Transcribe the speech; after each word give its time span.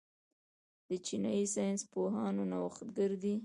چینايي 1.05 1.45
ساینس 1.53 1.81
پوهان 1.91 2.35
نوښتګر 2.51 3.11
دي. 3.23 3.35